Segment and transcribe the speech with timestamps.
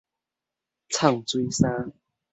[0.89, 1.93] 藏水衫